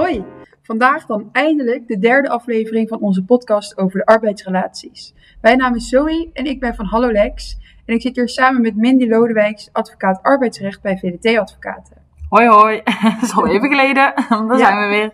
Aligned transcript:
Hoi, 0.00 0.24
vandaag 0.62 1.06
dan 1.06 1.28
eindelijk 1.32 1.88
de 1.88 1.98
derde 1.98 2.28
aflevering 2.28 2.88
van 2.88 3.00
onze 3.00 3.24
podcast 3.24 3.78
over 3.78 3.98
de 3.98 4.04
arbeidsrelaties. 4.04 5.14
Mijn 5.40 5.58
naam 5.58 5.74
is 5.74 5.88
Zoe 5.88 6.30
en 6.32 6.44
ik 6.44 6.60
ben 6.60 6.74
van 6.74 6.84
Hallolex 6.84 7.58
en 7.86 7.94
ik 7.94 8.00
zit 8.00 8.16
hier 8.16 8.28
samen 8.28 8.62
met 8.62 8.76
Mindy 8.76 9.06
Lodewijks, 9.08 9.68
advocaat 9.72 10.22
arbeidsrecht 10.22 10.82
bij 10.82 10.98
VDT 10.98 11.38
Advocaten. 11.38 11.96
Hoi 12.28 12.48
hoi, 12.48 12.82
dat 13.02 13.22
is 13.22 13.34
al 13.34 13.48
even 13.48 13.68
geleden. 13.68 14.12
Daar 14.48 14.58
zijn 14.58 14.78
we 14.78 14.86
weer. 14.88 15.12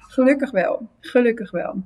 Gelukkig 0.00 0.50
wel, 0.50 0.88
gelukkig 1.00 1.50
wel. 1.50 1.82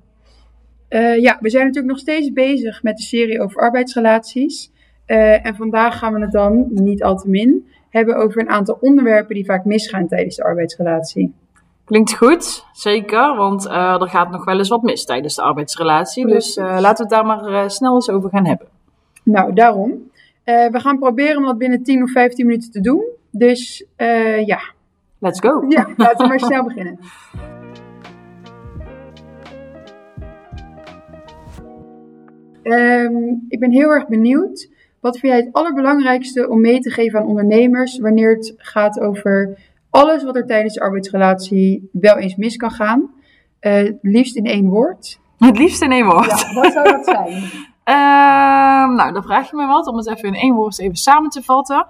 Uh, 0.88 1.18
ja, 1.18 1.38
we 1.40 1.50
zijn 1.50 1.66
natuurlijk 1.66 1.92
nog 1.92 2.02
steeds 2.02 2.32
bezig 2.32 2.82
met 2.82 2.96
de 2.96 3.02
serie 3.02 3.40
over 3.40 3.60
arbeidsrelaties. 3.60 4.72
Uh, 5.06 5.46
en 5.46 5.56
vandaag 5.56 5.98
gaan 5.98 6.12
we 6.12 6.20
het 6.20 6.32
dan, 6.32 6.66
niet 6.70 7.02
al 7.02 7.16
te 7.16 7.28
min, 7.28 7.66
hebben 7.90 8.16
over 8.16 8.40
een 8.40 8.50
aantal 8.50 8.78
onderwerpen 8.80 9.34
die 9.34 9.44
vaak 9.44 9.64
misgaan 9.64 10.06
tijdens 10.06 10.36
de 10.36 10.42
arbeidsrelatie. 10.42 11.34
Klinkt 11.84 12.16
goed, 12.16 12.64
zeker, 12.72 13.36
want 13.36 13.66
uh, 13.66 14.00
er 14.00 14.08
gaat 14.08 14.30
nog 14.30 14.44
wel 14.44 14.58
eens 14.58 14.68
wat 14.68 14.82
mis 14.82 15.04
tijdens 15.04 15.34
de 15.34 15.42
arbeidsrelatie. 15.42 16.26
Dus 16.26 16.56
laten 16.56 16.82
we 16.82 16.86
het 16.86 17.10
daar 17.10 17.26
maar 17.26 17.70
snel 17.70 17.94
eens 17.94 18.10
over 18.10 18.30
gaan 18.30 18.46
hebben. 18.46 18.66
Nou, 19.22 19.52
daarom. 19.52 20.10
we 20.44 20.78
gaan 20.80 20.98
proberen 20.98 21.36
om 21.36 21.44
dat 21.44 21.58
binnen 21.58 21.82
10 21.82 22.02
of 22.02 22.10
15 22.10 22.46
minuten 22.46 22.70
te 22.70 22.80
doen. 22.80 23.04
Dus 23.30 23.86
ja. 24.46 24.60
Let's 25.18 25.40
go. 25.40 25.64
Ja, 25.68 25.88
laten 25.96 26.18
we 26.18 26.26
maar 26.26 26.40
snel 26.40 26.64
beginnen. 26.64 26.98
Um, 32.62 33.44
ik 33.48 33.60
ben 33.60 33.70
heel 33.70 33.90
erg 33.90 34.08
benieuwd. 34.08 34.70
Wat 35.00 35.18
vind 35.18 35.32
jij 35.32 35.42
het 35.42 35.52
allerbelangrijkste 35.52 36.48
om 36.48 36.60
mee 36.60 36.80
te 36.80 36.90
geven 36.90 37.20
aan 37.20 37.26
ondernemers 37.26 37.98
wanneer 37.98 38.34
het 38.34 38.54
gaat 38.56 39.00
over 39.00 39.58
alles 39.92 40.24
wat 40.24 40.36
er 40.36 40.46
tijdens 40.46 40.74
de 40.74 40.80
arbeidsrelatie 40.80 41.88
wel 41.92 42.16
eens 42.16 42.36
mis 42.36 42.56
kan 42.56 42.70
gaan? 42.70 43.10
Uh, 43.60 43.72
het 43.72 43.98
liefst 44.02 44.36
in 44.36 44.44
één 44.44 44.68
woord. 44.68 45.20
Het 45.38 45.58
liefst 45.58 45.82
in 45.82 45.92
één 45.92 46.06
woord. 46.06 46.40
Ja, 46.40 46.54
wat 46.54 46.72
zou 46.72 46.84
dat 46.84 47.04
zijn? 47.04 47.32
uh, 47.84 48.94
nou, 48.96 49.12
dan 49.12 49.22
vraag 49.22 49.50
je 49.50 49.56
me 49.56 49.66
wat 49.66 49.86
om 49.86 49.96
het 49.96 50.08
even 50.08 50.28
in 50.28 50.34
één 50.34 50.54
woord 50.54 50.78
even 50.78 50.96
samen 50.96 51.30
te 51.30 51.42
vatten. 51.42 51.86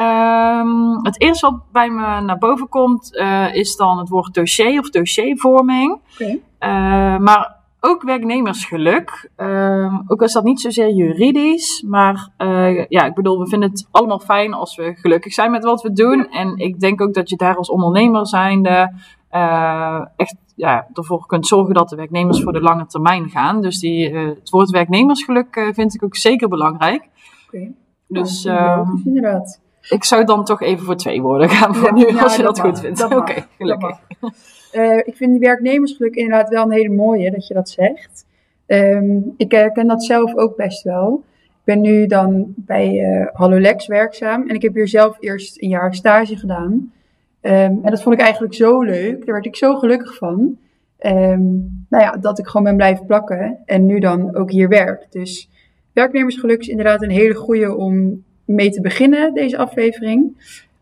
Um, 0.00 1.04
het 1.04 1.20
eerste 1.20 1.50
wat 1.50 1.60
bij 1.72 1.90
me 1.90 2.20
naar 2.20 2.38
boven 2.38 2.68
komt 2.68 3.14
uh, 3.14 3.54
is 3.54 3.76
dan 3.76 3.98
het 3.98 4.08
woord 4.08 4.34
dossier 4.34 4.80
of 4.80 4.90
dossiervorming. 4.90 6.00
Okay. 6.14 6.42
Uh, 6.60 7.18
maar 7.18 7.57
ook 7.80 8.02
werknemersgeluk. 8.02 9.30
Um, 9.36 10.02
ook 10.06 10.20
al 10.20 10.26
is 10.26 10.32
dat 10.32 10.44
niet 10.44 10.60
zozeer 10.60 10.90
juridisch, 10.90 11.84
maar 11.86 12.30
uh, 12.38 12.86
ja, 12.86 13.04
ik 13.04 13.14
bedoel, 13.14 13.38
we 13.38 13.48
vinden 13.48 13.70
het 13.70 13.88
allemaal 13.90 14.18
fijn 14.18 14.54
als 14.54 14.76
we 14.76 14.94
gelukkig 14.94 15.32
zijn 15.32 15.50
met 15.50 15.64
wat 15.64 15.82
we 15.82 15.92
doen. 15.92 16.30
En 16.30 16.56
ik 16.56 16.80
denk 16.80 17.00
ook 17.00 17.14
dat 17.14 17.30
je 17.30 17.36
daar 17.36 17.56
als 17.56 17.70
ondernemer 17.70 18.26
zijnde 18.26 18.92
uh, 19.32 20.00
echt 20.16 20.36
ja, 20.54 20.86
ervoor 20.92 21.26
kunt 21.26 21.46
zorgen 21.46 21.74
dat 21.74 21.88
de 21.88 21.96
werknemers 21.96 22.42
voor 22.42 22.52
de 22.52 22.60
lange 22.60 22.86
termijn 22.86 23.28
gaan. 23.28 23.60
Dus 23.60 23.78
die, 23.80 24.10
uh, 24.10 24.28
het 24.28 24.50
woord 24.50 24.70
werknemersgeluk 24.70 25.70
vind 25.74 25.94
ik 25.94 26.04
ook 26.04 26.16
zeker 26.16 26.48
belangrijk. 26.48 27.08
Oké. 27.46 27.56
Okay. 27.56 27.74
Dus 28.06 28.44
uh, 28.44 28.90
inderdaad. 29.04 29.60
Ik 29.88 30.04
zou 30.04 30.24
dan 30.24 30.44
toch 30.44 30.60
even 30.60 30.84
voor 30.84 30.96
twee 30.96 31.22
woorden 31.22 31.48
gaan 31.48 31.74
voor 31.74 31.98
ja, 31.98 32.10
nu, 32.10 32.18
als 32.18 32.36
je 32.36 32.42
dat, 32.42 32.56
dat 32.56 32.66
goed 32.66 32.80
vindt. 32.80 33.04
Oké, 33.14 33.46
gelukkig. 33.58 33.98
dat 34.20 34.32
Uh, 34.74 34.96
ik 34.96 35.16
vind 35.16 35.30
die 35.30 35.40
werknemersgeluk 35.40 36.14
inderdaad 36.14 36.48
wel 36.48 36.64
een 36.64 36.70
hele 36.70 36.94
mooie 36.94 37.30
dat 37.30 37.46
je 37.46 37.54
dat 37.54 37.68
zegt. 37.68 38.26
Um, 38.66 39.34
ik 39.36 39.52
herken 39.52 39.86
dat 39.86 40.04
zelf 40.04 40.36
ook 40.36 40.56
best 40.56 40.82
wel. 40.82 41.22
Ik 41.44 41.64
ben 41.64 41.80
nu 41.80 42.06
dan 42.06 42.52
bij 42.56 42.94
uh, 42.94 43.26
Hallolex 43.32 43.86
werkzaam 43.86 44.48
en 44.48 44.54
ik 44.54 44.62
heb 44.62 44.74
hier 44.74 44.88
zelf 44.88 45.16
eerst 45.20 45.62
een 45.62 45.68
jaar 45.68 45.94
stage 45.94 46.36
gedaan. 46.36 46.92
Um, 47.42 47.52
en 47.52 47.82
dat 47.82 48.02
vond 48.02 48.14
ik 48.14 48.20
eigenlijk 48.20 48.54
zo 48.54 48.82
leuk, 48.82 49.24
daar 49.24 49.34
werd 49.34 49.46
ik 49.46 49.56
zo 49.56 49.74
gelukkig 49.74 50.16
van. 50.16 50.58
Um, 51.00 51.84
nou 51.88 52.02
ja, 52.04 52.16
dat 52.16 52.38
ik 52.38 52.46
gewoon 52.46 52.66
ben 52.66 52.76
blijven 52.76 53.06
plakken 53.06 53.58
en 53.64 53.86
nu 53.86 53.98
dan 53.98 54.36
ook 54.36 54.50
hier 54.50 54.68
werk. 54.68 55.06
Dus 55.10 55.50
werknemersgeluk 55.92 56.60
is 56.60 56.68
inderdaad 56.68 57.02
een 57.02 57.10
hele 57.10 57.34
goede 57.34 57.76
om 57.76 58.24
mee 58.44 58.70
te 58.70 58.80
beginnen, 58.80 59.34
deze 59.34 59.56
aflevering. 59.56 60.32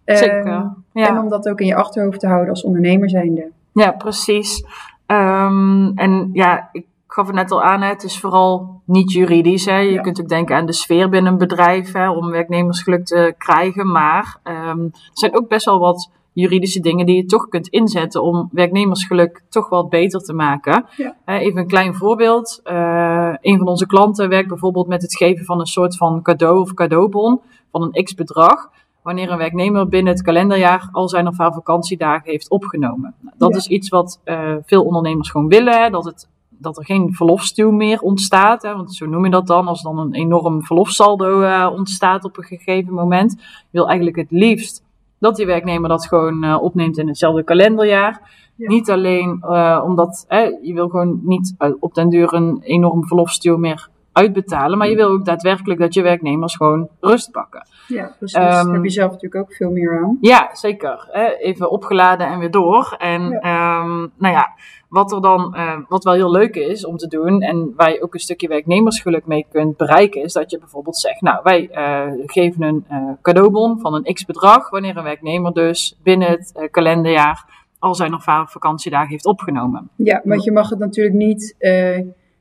Zeker, 0.05 0.47
ja. 0.47 0.77
En 0.93 1.19
om 1.19 1.29
dat 1.29 1.49
ook 1.49 1.61
in 1.61 1.67
je 1.67 1.75
achterhoofd 1.75 2.21
te 2.21 2.27
houden 2.27 2.51
als 2.51 2.65
ondernemer 2.65 3.11
zijnde. 3.11 3.49
Ja, 3.83 3.91
precies. 3.91 4.65
Um, 5.07 5.93
en 5.95 6.31
ja, 6.33 6.69
ik 6.73 6.87
gaf 7.07 7.27
het 7.27 7.35
net 7.37 7.51
al 7.51 7.63
aan, 7.63 7.83
hè, 7.83 7.89
het 7.89 8.03
is 8.03 8.21
vooral 8.21 8.81
niet 8.85 9.13
juridisch. 9.13 9.65
Hè. 9.65 9.79
Je 9.79 9.93
Ja. 9.93 10.01
kunt 10.01 10.21
ook 10.21 10.29
denken 10.29 10.57
aan 10.57 10.67
de 10.67 10.73
sfeer 10.73 11.09
binnen 11.09 11.33
een 11.33 11.39
bedrijf 11.39 11.93
hè, 11.93 12.11
om 12.11 12.31
werknemersgeluk 12.31 13.05
te 13.05 13.35
krijgen. 13.39 13.91
Maar 13.93 14.37
um, 14.45 14.85
er 14.93 15.11
zijn 15.13 15.37
ook 15.37 15.49
best 15.49 15.65
wel 15.65 15.79
wat 15.79 16.11
juridische 16.33 16.81
dingen 16.81 17.07
die 17.07 17.17
je 17.17 17.25
toch 17.25 17.49
kunt 17.49 17.69
inzetten 17.69 18.23
om 18.23 18.49
werknemersgeluk 18.53 19.43
toch 19.49 19.69
wat 19.69 19.89
beter 19.89 20.21
te 20.21 20.33
maken. 20.33 20.87
Ja. 20.97 21.17
Uh, 21.27 21.41
even 21.41 21.59
een 21.61 21.67
klein 21.67 21.95
voorbeeld. 21.95 22.61
Uh, 22.65 23.35
een 23.41 23.59
van 23.59 23.69
onze 23.69 23.87
klanten 23.87 24.29
werkt 24.29 24.49
bijvoorbeeld 24.49 24.87
met 24.87 25.03
het 25.03 25.17
geven 25.17 25.45
van 25.45 25.61
een 25.61 25.67
soort 25.67 25.97
van 25.97 26.23
cadeau 26.23 26.61
of 26.61 26.75
cadeaubon 26.75 27.41
van 27.71 27.83
een 27.83 28.05
x 28.05 28.15
bedrag 28.15 28.71
wanneer 29.07 29.31
een 29.31 29.39
werknemer 29.39 29.89
binnen 29.89 30.13
het 30.13 30.23
kalenderjaar 30.23 30.89
al 30.93 31.09
zijn 31.09 31.27
of 31.29 31.39
haar 31.39 31.53
vakantiedagen 31.53 32.31
heeft 32.31 32.51
opgenomen. 32.51 33.15
Nou, 33.21 33.35
dat 33.39 33.51
Ja. 33.51 33.57
is 33.57 33.67
iets 33.67 33.89
wat 33.89 34.21
uh, 34.25 34.55
veel 34.63 34.85
ondernemers 34.85 35.31
gewoon 35.31 35.49
willen, 35.49 35.83
hè, 35.83 35.91
dat, 35.91 36.05
het, 36.05 36.29
dat 36.49 36.79
er 36.79 36.85
geen 36.85 37.15
verlofstuw 37.15 37.71
meer 37.71 38.01
ontstaat. 38.01 38.63
Hè, 38.63 38.77
want 38.77 38.95
zo 38.95 39.07
noem 39.07 39.25
je 39.25 39.31
dat 39.31 39.47
dan, 39.47 39.69
als 39.69 39.83
dan 39.83 39.99
een 39.99 40.15
enorm 40.15 40.63
verlofsaldo 40.63 41.43
uh, 41.43 41.71
ontstaat 41.73 42.25
op 42.25 42.37
een 42.37 42.45
gegeven 42.45 42.93
moment. 42.93 43.33
Je 43.41 43.79
wil 43.79 43.87
eigenlijk 43.87 44.17
het 44.17 44.31
liefst 44.31 44.85
dat 45.19 45.37
die 45.37 45.47
werknemer 45.47 45.89
dat 45.89 46.07
gewoon 46.07 46.45
uh, 46.45 46.63
opneemt 46.63 46.99
in 46.99 47.09
hetzelfde 47.09 47.45
kalenderjaar. 47.45 48.45
Ja. 48.57 48.69
Niet 48.69 48.91
alleen 48.91 49.45
omdat 49.85 50.25
je 50.63 50.73
wil 50.75 50.89
gewoon 50.89 51.21
niet 51.23 51.55
op 51.81 51.95
den 51.95 52.09
duur 52.09 52.33
een 52.33 52.59
enorm 52.63 53.07
verlofstuw 53.07 53.57
meer 53.57 53.89
uitbetalen, 54.17 54.79
maar 54.79 54.89
je 54.89 54.97
wil 54.97 55.09
ook 55.09 55.25
daadwerkelijk 55.25 55.81
dat 55.81 55.95
je 55.95 56.03
werknemers 56.03 56.57
gewoon 56.57 56.89
rust 57.01 57.31
pakken. 57.31 57.67
Ja, 57.89 58.15
precies. 58.19 58.39
Daar 58.39 58.67
Um, 58.67 58.73
heb 58.73 58.83
je 58.83 58.91
zelf 58.91 59.13
natuurlijk 59.13 59.43
ook 59.45 59.55
veel 59.55 59.71
meer 59.71 59.99
aan. 60.03 60.19
Ja, 60.21 60.49
zeker. 60.53 61.09
Even 61.41 61.71
opgeladen 61.71 62.27
en 62.27 62.39
weer 62.39 62.51
door. 62.51 62.95
En 62.99 63.29
Ja. 63.43 63.81
um, 63.83 64.13
nou 64.17 64.35
ja, 64.35 64.49
wat 64.89 65.13
er 65.13 65.21
dan, 65.21 65.55
uh, 65.57 65.79
wat 65.89 66.05
wel 66.05 66.15
heel 66.15 66.31
leuk 66.31 66.55
is 66.55 66.87
om 66.87 66.97
te 66.97 67.09
doen 67.09 67.41
en 67.41 67.73
waar 67.77 67.93
je 67.93 68.03
ook 68.03 68.15
een 68.15 68.21
stukje 68.21 68.49
werknemersgeluk 68.49 69.27
mee 69.27 69.47
kunt 69.51 69.77
bereiken, 69.77 70.23
is 70.23 70.33
dat 70.33 70.51
je 70.51 70.59
bijvoorbeeld 70.59 70.97
zegt, 70.97 71.21
nou 71.21 71.41
wij 71.43 71.69
uh, 71.73 72.23
geven 72.27 72.63
een 72.63 72.85
uh, 72.91 73.11
cadeaubon 73.23 73.81
van 73.81 73.95
een 73.95 74.15
x 74.15 74.25
bedrag 74.25 74.71
wanneer 74.71 74.97
een 74.97 75.05
werknemer 75.05 75.53
dus 75.53 75.99
binnen 76.03 76.29
het 76.29 76.69
kalenderjaar 76.71 77.65
al 77.79 77.95
zijn 77.95 78.15
of 78.15 78.25
haar 78.27 78.49
vakantiedagen 78.49 79.11
heeft 79.11 79.27
opgenomen. 79.27 79.91
Ja, 79.97 80.21
want 80.25 80.45
je 80.45 80.53
mag 80.53 80.71
het 80.71 80.79
natuurlijk 80.79 81.17
niet 81.17 81.57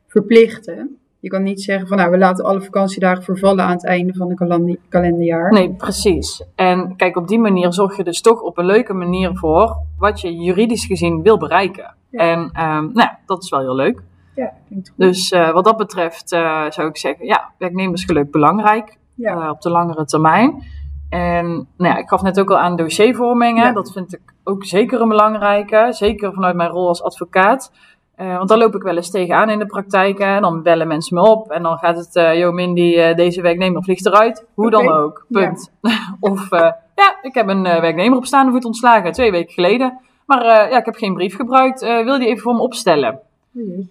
verplichten. 0.08 0.98
Je 1.26 1.32
kan 1.32 1.44
niet 1.44 1.62
zeggen 1.62 1.88
van 1.88 1.98
nou, 1.98 2.12
we 2.12 2.18
laten 2.18 2.46
alle 2.46 2.62
vakantiedagen 2.62 3.24
vervallen 3.24 3.64
aan 3.64 3.72
het 3.72 3.86
einde 3.86 4.14
van 4.14 4.30
een 4.30 4.36
kalender- 4.36 4.78
kalenderjaar. 4.90 5.52
Nee, 5.52 5.74
precies. 5.74 6.44
En 6.56 6.96
kijk, 6.96 7.18
op 7.18 7.28
die 7.28 7.40
manier 7.40 7.74
zorg 7.74 7.98
je 7.98 8.04
dus 8.04 8.22
toch 8.22 8.42
op 8.42 8.58
een 8.58 8.66
leuke 8.66 8.94
manier 8.94 9.32
voor 9.38 9.78
wat 9.98 10.22
je 10.22 10.36
juridisch 10.36 10.86
gezien 10.86 11.22
wil 11.22 11.38
bereiken. 11.38 11.96
Ja. 12.10 12.20
En 12.20 12.40
um, 12.40 12.90
nou, 12.94 13.10
dat 13.26 13.44
is 13.44 13.50
wel 13.50 13.60
heel 13.60 13.76
leuk. 13.76 14.02
Ja, 14.36 14.52
goed. 14.68 14.94
Dus 14.96 15.32
uh, 15.32 15.52
wat 15.52 15.64
dat 15.64 15.78
betreft 15.78 16.34
uh, 16.34 16.70
zou 16.70 16.88
ik 16.88 16.98
zeggen, 16.98 17.26
ja, 17.26 17.52
werknemersgeluk 17.58 18.32
belangrijk 18.32 18.98
Ja. 19.16 19.36
uh, 19.44 19.50
op 19.50 19.62
de 19.62 19.70
langere 19.70 20.06
termijn. 20.06 20.64
En 21.10 21.46
nou 21.78 21.94
ja, 21.94 21.98
ik 21.98 22.10
gaf 22.10 22.22
net 22.22 22.40
ook 22.40 22.52
al 22.52 22.58
aan 22.58 22.76
dossiervorming. 22.76 23.58
hè. 23.60 23.66
Ja. 23.66 23.72
Dat 23.74 23.92
vind 23.92 24.14
ik 24.14 24.34
ook 24.44 24.66
zeker 24.66 25.02
een 25.02 25.08
belangrijke. 25.10 25.88
Zeker 25.90 26.34
vanuit 26.34 26.56
mijn 26.56 26.70
rol 26.70 26.88
als 26.88 27.04
advocaat. 27.04 27.72
Uh, 28.18 28.38
want 28.38 28.50
daar 28.50 28.58
loop 28.58 28.76
ik 28.76 28.82
wel 28.82 28.96
eens 28.96 29.12
tegenaan 29.12 29.50
in 29.50 29.60
de 29.60 29.66
praktijk. 29.66 30.18
Hè. 30.18 30.40
Dan 30.40 30.62
bellen 30.62 30.88
mensen 30.88 31.16
me 31.16 31.30
op 31.30 31.52
en 31.52 31.64
dan 31.64 31.78
gaat 31.78 31.98
het, 31.98 32.16
uh, 32.16 32.38
yo 32.38 32.52
Mindy, 32.52 32.96
uh, 32.98 33.16
deze 33.16 33.42
werknemer 33.42 33.84
vliegt 33.84 34.06
eruit. 34.06 34.46
Hoe 34.54 34.70
dan 34.70 34.90
ook, 34.90 35.26
punt. 35.30 35.72
of, 36.20 36.50
ja, 36.96 37.18
ik 37.22 37.34
heb 37.34 37.48
een 37.48 37.64
werknemer 37.64 38.18
op 38.18 38.26
staande 38.26 38.52
voet 38.52 38.66
ontslagen, 38.66 39.12
twee 39.12 39.32
weken 39.32 39.54
geleden. 39.54 40.00
Maar 40.26 40.46
ja, 40.46 40.78
ik 40.78 40.86
heb 40.86 40.96
geen 40.96 41.14
brief 41.14 41.36
gebruikt. 41.36 41.82
Wil 41.82 42.14
je 42.14 42.20
die 42.20 42.28
even 42.28 42.42
voor 42.42 42.56
me 42.56 42.62
opstellen? 42.62 43.20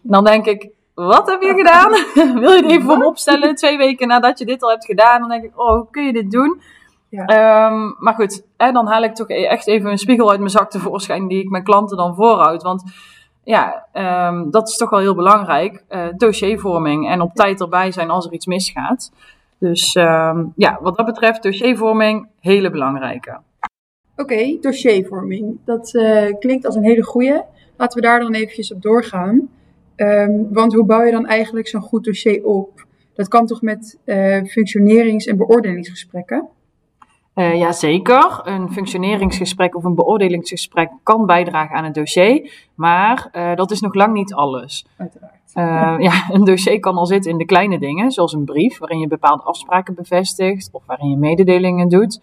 Dan 0.02 0.24
denk 0.24 0.46
ik, 0.46 0.68
wat 0.94 1.30
heb 1.30 1.42
je 1.42 1.54
gedaan? 1.54 1.90
wil 2.40 2.52
je 2.52 2.62
die 2.62 2.70
even 2.70 2.86
voor 2.86 2.98
me 2.98 3.06
opstellen? 3.06 3.54
Twee 3.54 3.76
weken 3.76 4.08
nadat 4.08 4.38
je 4.38 4.44
dit 4.44 4.62
al 4.62 4.70
hebt 4.70 4.84
gedaan. 4.84 5.20
Dan 5.20 5.28
denk 5.28 5.44
ik, 5.44 5.60
oh, 5.60 5.68
hoe 5.68 5.86
kun 5.90 6.04
je 6.04 6.12
dit 6.12 6.30
doen? 6.30 6.60
Ja. 7.08 7.24
Ehm, 7.24 7.92
maar 7.98 8.14
goed, 8.14 8.42
hè, 8.56 8.72
dan 8.72 8.86
haal 8.86 9.02
ik 9.02 9.14
toch 9.14 9.28
e- 9.28 9.44
echt 9.44 9.66
even 9.66 9.90
een 9.90 9.98
spiegel 9.98 10.30
uit 10.30 10.38
mijn 10.38 10.50
zak 10.50 10.70
tevoorschijn 10.70 11.28
die 11.28 11.42
ik 11.42 11.50
mijn 11.50 11.64
klanten 11.64 11.96
dan 11.96 12.14
voorhoud. 12.14 12.62
Want 12.62 12.82
ja, 13.44 13.86
ehm, 13.92 14.50
dat 14.50 14.68
is 14.68 14.76
toch 14.76 14.90
wel 14.90 15.00
heel 15.00 15.14
belangrijk. 15.14 15.84
Eh, 15.88 16.06
dossiervorming 16.16 17.08
en 17.08 17.20
op 17.20 17.34
tijd 17.34 17.60
erbij 17.60 17.92
zijn 17.92 18.10
als 18.10 18.26
er 18.26 18.32
iets 18.32 18.46
misgaat. 18.46 19.12
Dus 19.58 19.94
ehm, 19.94 20.44
ja, 20.56 20.78
wat 20.82 20.96
dat 20.96 21.06
betreft, 21.06 21.42
dossiervorming, 21.42 22.28
hele 22.40 22.70
belangrijke. 22.70 23.40
Oké, 24.16 24.56
dossiervorming. 24.60 25.58
Dat 25.64 25.94
eh, 25.94 26.38
klinkt 26.38 26.66
als 26.66 26.74
een 26.74 26.84
hele 26.84 27.02
goeie. 27.02 27.42
Laten 27.76 28.00
we 28.00 28.06
daar 28.06 28.20
dan 28.20 28.34
eventjes 28.34 28.72
op 28.72 28.82
doorgaan. 28.82 29.48
Ehm, 29.96 30.42
want 30.50 30.74
hoe 30.74 30.84
bouw 30.84 31.02
je 31.02 31.12
dan 31.12 31.26
eigenlijk 31.26 31.68
zo'n 31.68 31.80
goed 31.80 32.04
dossier 32.04 32.44
op? 32.44 32.86
Dat 33.14 33.28
kan 33.28 33.46
toch 33.46 33.62
met 33.62 33.98
eh, 34.04 34.44
functionerings- 34.44 35.26
en 35.26 35.36
beoordelingsgesprekken? 35.36 36.48
Uh, 37.34 37.54
Jazeker, 37.54 38.40
een 38.44 38.72
functioneringsgesprek 38.72 39.76
of 39.76 39.84
een 39.84 39.94
beoordelingsgesprek 39.94 40.90
kan 41.02 41.26
bijdragen 41.26 41.76
aan 41.76 41.84
het 41.84 41.94
dossier, 41.94 42.68
maar 42.74 43.28
uh, 43.32 43.54
dat 43.54 43.70
is 43.70 43.80
nog 43.80 43.94
lang 43.94 44.12
niet 44.12 44.34
alles. 44.34 44.86
Uiteraard. 44.96 45.32
Uh, 45.54 45.94
ja, 45.98 46.12
een 46.30 46.44
dossier 46.44 46.80
kan 46.80 46.96
al 46.96 47.06
zitten 47.06 47.30
in 47.30 47.38
de 47.38 47.44
kleine 47.44 47.78
dingen, 47.78 48.10
zoals 48.10 48.32
een 48.32 48.44
brief 48.44 48.78
waarin 48.78 48.98
je 48.98 49.06
bepaalde 49.06 49.42
afspraken 49.42 49.94
bevestigt 49.94 50.68
of 50.72 50.82
waarin 50.86 51.10
je 51.10 51.16
mededelingen 51.16 51.88
doet. 51.88 52.20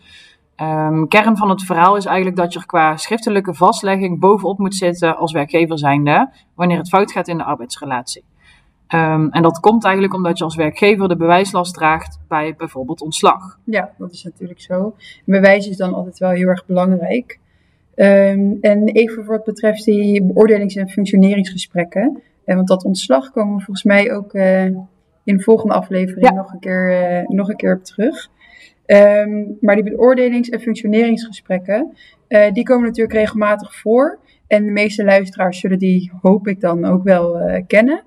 Um, 0.62 1.08
kern 1.08 1.38
van 1.38 1.50
het 1.50 1.63
verhaal 1.63 1.96
is 1.96 2.06
eigenlijk 2.06 2.38
dat 2.38 2.54
je 2.54 2.60
er 2.60 2.66
qua 2.66 2.98
schriftelijke 2.98 3.54
vastlegging 3.54 4.19
bovenop 4.19 4.58
moet 4.58 4.75
zitten 4.75 5.18
als 5.18 5.31
werkgever 5.31 5.78
zijnde 5.78 6.30
wanneer 6.56 6.78
het 6.78 6.90
fout 6.90 7.12
gaat 7.12 7.28
in 7.28 7.38
de 7.38 7.44
arbeidsrelatie. 7.44 8.24
Um, 8.94 9.30
en 9.30 9.42
dat 9.42 9.60
komt 9.60 9.84
eigenlijk 9.84 10.14
omdat 10.14 10.38
je 10.38 10.44
als 10.44 10.56
werkgever 10.56 11.08
de 11.08 11.16
bewijslast 11.16 11.74
draagt 11.74 12.20
bij 12.28 12.56
bijvoorbeeld 12.58 13.02
ontslag. 13.02 13.60
Ja, 13.64 13.92
dat 13.98 14.12
is 14.12 14.24
natuurlijk 14.24 14.62
zo. 14.62 14.96
Bewijs 15.26 15.68
is 15.68 15.78
dan 15.78 15.94
altijd 15.94 16.18
wel 16.18 16.30
heel 16.30 16.48
erg 16.48 16.66
belangrijk. 16.66 17.40
Um, 17.96 18.58
en 18.62 18.88
even 18.88 19.26
voor 19.26 19.36
wat 19.36 19.44
betreft 19.44 19.86
die 19.86 20.24
beoordelings- 20.24 20.76
en 20.76 20.90
functioneringsgesprekken. 20.90 22.22
En 22.46 22.56
want 22.56 22.68
dat 22.68 22.84
ontslag 22.84 23.32
komen 23.32 23.58
we 23.58 23.64
volgens 23.64 23.84
mij 23.84 24.14
ook 24.14 24.34
uh, 24.34 24.64
in 25.24 25.38
de 25.38 25.40
volgende 25.40 25.74
aflevering 25.74 26.30
ja. 26.30 26.34
nog, 26.34 26.54
een 26.54 26.60
keer, 26.60 27.20
uh, 27.22 27.28
nog 27.28 27.50
een 27.50 27.56
keer 27.56 27.76
op 27.76 27.84
terug. 27.84 28.30
Um, 28.86 29.58
maar 29.62 29.76
die 29.76 29.84
beoordelings- 29.84 30.50
en 30.50 30.60
functioneringsgesprekken, 30.60 31.98
uh, 32.28 32.52
die 32.52 32.64
komen 32.64 32.88
natuurlijk 32.88 33.18
regelmatig 33.18 33.76
voor. 33.76 34.20
En 34.48 34.66
de 34.66 34.72
meeste 34.72 35.04
luisteraars 35.04 35.60
zullen 35.60 35.80
die, 35.80 36.12
hoop 36.22 36.48
ik 36.48 36.60
dan, 36.60 36.86
ook 36.86 37.04
wel 37.04 37.40
kennen. 37.68 38.04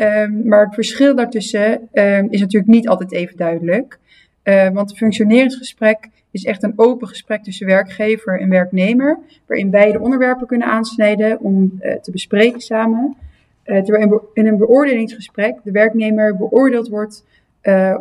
Um, 0.00 0.48
maar 0.48 0.64
het 0.64 0.74
verschil 0.74 1.16
daartussen 1.16 1.88
um, 1.92 2.26
is 2.30 2.40
natuurlijk 2.40 2.72
niet 2.72 2.88
altijd 2.88 3.12
even 3.12 3.36
duidelijk. 3.36 3.98
Uh, 4.44 4.68
want 4.68 4.90
een 4.90 4.96
functioneringsgesprek 4.96 6.08
is 6.30 6.44
echt 6.44 6.62
een 6.62 6.72
open 6.76 7.08
gesprek 7.08 7.42
tussen 7.42 7.66
werkgever 7.66 8.40
en 8.40 8.48
werknemer, 8.48 9.18
waarin 9.46 9.70
beide 9.70 10.00
onderwerpen 10.00 10.46
kunnen 10.46 10.68
aansnijden 10.68 11.40
om 11.40 11.78
uh, 11.80 11.94
te 11.94 12.10
bespreken 12.10 12.60
samen. 12.60 13.16
Uh, 13.64 13.82
terwijl 13.82 14.30
in 14.32 14.46
een 14.46 14.56
beoordelingsgesprek 14.56 15.54
de 15.64 15.70
werknemer 15.70 16.36
beoordeeld 16.36 16.88
wordt 16.88 17.24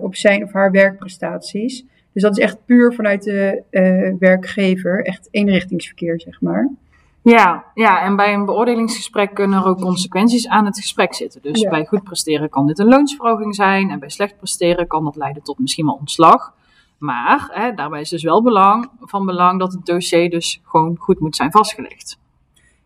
op 0.01 0.16
zijn 0.16 0.44
of 0.44 0.51
haar 0.51 0.72
werkprestaties. 0.72 1.86
Dus 2.13 2.22
dat 2.24 2.38
is 2.38 2.44
echt 2.44 2.66
puur 2.66 2.94
vanuit 2.94 3.24
de 3.24 3.63
werkgever, 4.19 5.06
echt 5.06 5.28
eenrichtingsverkeer, 5.31 6.22
zeg 6.22 6.42
maar. 6.42 6.69
Ja, 7.24 7.66
ja, 7.74 8.01
en 8.01 8.16
bij 8.16 8.33
een 8.33 8.45
beoordelingsgesprek 8.45 9.33
kunnen 9.33 9.60
er 9.60 9.66
ook 9.66 9.81
consequenties 9.81 10.48
aan 10.48 10.66
het 10.66 10.77
gesprek 10.77 11.13
zitten. 11.13 11.42
Dus 11.42 11.62
Ja. 11.62 11.69
bij 11.69 11.86
goed 11.86 12.04
presteren 12.04 12.50
kan 12.50 12.68
dit 12.68 12.80
een 12.80 12.88
loonsverhoging 12.88 13.56
zijn. 13.56 13.89
En 13.89 14.00
bij 14.00 14.10
slecht 14.10 14.38
presteren 14.38 14.88
kan 14.88 15.04
dat 15.04 15.16
leiden 15.16 15.44
tot 15.44 15.60
misschien 15.60 15.86
wel 15.86 15.95
ontslag. 16.00 16.54
Maar 16.98 17.50
hè, 17.54 17.74
daarbij 17.74 18.01
is 18.01 18.10
dus 18.10 18.24
wel 18.24 18.44
belang, 18.44 18.89
van 19.00 19.25
belang 19.25 19.60
dat 19.60 19.74
het 19.74 19.86
dossier 19.86 20.30
dus 20.30 20.62
gewoon 20.63 20.95
goed 20.98 21.19
moet 21.19 21.36
zijn 21.36 21.51
vastgelegd. 21.51 22.18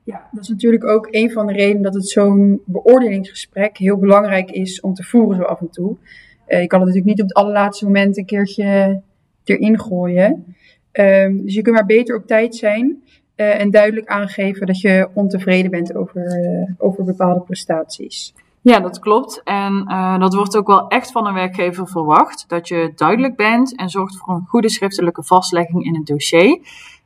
Ja, 0.03 0.27
dat 0.31 0.43
is 0.43 0.49
natuurlijk 0.49 0.85
ook 0.85 1.07
een 1.11 1.31
van 1.31 1.45
de 1.47 1.53
redenen 1.53 1.81
dat 1.81 1.93
het 1.93 2.09
zo'n 2.09 2.61
beoordelingsgesprek 2.65 3.77
heel 3.77 3.97
belangrijk 3.97 4.51
is 4.51 4.81
om 4.81 4.93
te 4.93 5.03
voeren 5.03 5.35
zo 5.37 5.43
af 5.43 5.59
en 5.59 5.69
toe. 5.69 5.97
Eh, 6.45 6.61
je 6.61 6.67
kan 6.67 6.79
het 6.79 6.87
natuurlijk 6.87 7.15
niet 7.15 7.21
op 7.21 7.27
het 7.27 7.37
allerlaatste 7.37 7.85
moment 7.85 8.17
een 8.17 8.25
keertje 8.25 9.01
erin 9.43 9.79
gooien. 9.79 10.55
Ehm, 10.91 11.37
dus 11.37 11.53
je 11.53 11.61
kunt 11.61 11.75
maar 11.75 11.85
beter 11.85 12.15
op 12.15 12.27
tijd 12.27 12.55
zijn 12.55 13.03
eh, 13.35 13.59
en 13.59 13.71
duidelijk 13.71 14.07
aangeven 14.07 14.67
dat 14.67 14.81
je 14.81 15.09
ontevreden 15.13 15.71
bent 15.71 15.95
over, 15.95 16.25
eh, 16.25 16.73
over 16.77 17.03
bepaalde 17.03 17.39
prestaties. 17.39 18.33
Ja, 18.61 18.79
dat 18.79 18.99
klopt. 18.99 19.41
En 19.43 19.85
eh, 19.87 20.19
dat 20.19 20.33
wordt 20.33 20.57
ook 20.57 20.67
wel 20.67 20.87
echt 20.87 21.11
van 21.11 21.27
een 21.27 21.33
werkgever 21.33 21.87
verwacht. 21.87 22.45
Dat 22.47 22.67
je 22.67 22.91
duidelijk 22.95 23.35
bent 23.35 23.75
en 23.75 23.89
zorgt 23.89 24.17
voor 24.17 24.33
een 24.33 24.45
goede 24.47 24.69
schriftelijke 24.69 25.23
vastlegging 25.23 25.85
in 25.85 25.95
het 25.95 26.05
dossier. 26.05 26.59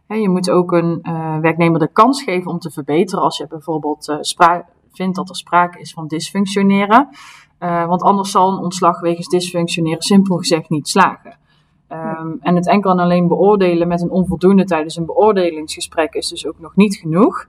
Je 0.07 0.29
moet 0.29 0.50
ook 0.50 0.71
een 0.71 1.00
werknemer 1.41 1.79
de 1.79 1.91
kans 1.91 2.24
geven 2.24 2.51
om 2.51 2.59
te 2.59 2.71
verbeteren 2.71 3.23
als 3.23 3.38
je 3.38 3.47
bijvoorbeeld 3.47 4.18
vindt 4.91 5.15
dat 5.15 5.30
er 5.30 5.35
sprake 5.35 5.80
is 5.80 5.94
van 5.94 6.07
dysfunctioneren. 6.07 7.09
Want 7.59 8.01
anders 8.01 8.31
zal 8.31 8.51
een 8.51 8.63
ontslag 8.63 9.00
wegens 9.00 9.27
dysfunctioneren 9.27 10.01
simpel 10.01 10.38
gezegd 10.38 10.69
niet 10.69 10.88
slagen. 10.88 11.38
Ehm, 11.87 12.31
en 12.39 12.55
het 12.55 12.67
enkel 12.67 12.91
en 12.91 12.99
alleen 12.99 13.27
beoordelen 13.27 13.87
met 13.87 14.01
een 14.01 14.09
onvoldoende 14.09 14.63
tijdens 14.65 14.95
een 14.95 15.05
beoordelingsgesprek 15.05 16.13
is 16.13 16.27
dus 16.27 16.47
ook 16.47 16.59
nog 16.59 16.75
niet 16.75 16.95
genoeg. 16.95 17.47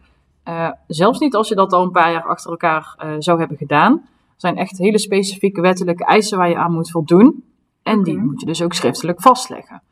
Uh, 0.48 0.70
zelfs 0.86 1.18
niet 1.18 1.34
als 1.34 1.48
je 1.48 1.54
dat 1.54 1.72
al 1.72 1.82
een 1.82 1.90
paar 1.90 2.12
jaar 2.12 2.24
achter 2.24 2.50
elkaar 2.50 2.96
uh, 3.04 3.10
zou 3.18 3.38
hebben 3.38 3.56
gedaan. 3.56 3.92
Er 3.92 4.34
zijn 4.36 4.56
echt 4.56 4.78
hele 4.78 4.98
specifieke 4.98 5.60
wettelijke 5.60 6.04
eisen 6.04 6.38
waar 6.38 6.48
je 6.48 6.56
aan 6.56 6.72
moet 6.72 6.90
voldoen. 6.90 7.44
En 7.82 8.02
die 8.02 8.14
Oké. 8.14 8.24
moet 8.24 8.40
je 8.40 8.46
dus 8.46 8.62
ook 8.62 8.72
schriftelijk 8.72 9.20
vastleggen. 9.20 9.82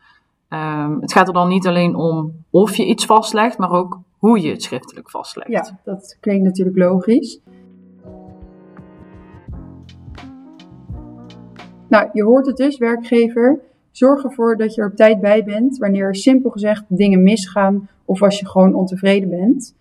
Um, 0.48 1.00
het 1.00 1.12
gaat 1.12 1.28
er 1.28 1.34
dan 1.34 1.48
niet 1.48 1.66
alleen 1.66 1.94
om 1.94 2.44
of 2.50 2.76
je 2.76 2.84
iets 2.84 3.06
vastlegt, 3.06 3.58
maar 3.58 3.70
ook 3.70 3.98
hoe 4.19 4.40
je 4.40 4.50
het 4.50 4.62
schriftelijk 4.62 5.10
vastlegt. 5.10 5.50
Ja, 5.50 5.78
dat 5.84 6.16
klinkt 6.20 6.44
natuurlijk 6.44 6.76
logisch. 6.76 7.40
Nou, 11.88 12.08
je 12.12 12.22
hoort 12.22 12.46
het 12.46 12.56
dus, 12.56 12.78
werkgever. 12.78 13.60
Zorg 13.96 14.25
ervoor 14.25 14.56
dat 14.56 14.75
je 14.75 14.81
er 14.81 14.88
op 14.88 14.96
tijd 14.96 15.20
bij 15.20 15.44
bent 15.44 15.78
wanneer 15.78 16.14
simpel 16.14 16.50
gezegd 16.50 16.84
dingen 16.88 17.22
misgaan 17.22 17.88
of 18.04 18.22
als 18.22 18.38
je 18.38 18.48
gewoon 18.48 18.75
ontevreden 18.75 19.28
bent. 19.28 19.75